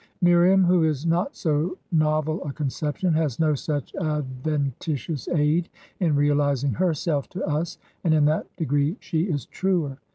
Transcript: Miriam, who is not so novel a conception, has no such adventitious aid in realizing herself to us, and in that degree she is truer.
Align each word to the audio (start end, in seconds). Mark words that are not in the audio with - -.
Miriam, 0.19 0.63
who 0.63 0.83
is 0.83 1.05
not 1.05 1.35
so 1.35 1.77
novel 1.91 2.43
a 2.43 2.51
conception, 2.51 3.13
has 3.13 3.39
no 3.39 3.53
such 3.53 3.93
adventitious 3.93 5.27
aid 5.29 5.69
in 5.99 6.15
realizing 6.15 6.73
herself 6.73 7.29
to 7.29 7.45
us, 7.45 7.77
and 8.03 8.11
in 8.11 8.25
that 8.25 8.47
degree 8.55 8.97
she 8.99 9.25
is 9.25 9.45
truer. 9.45 9.99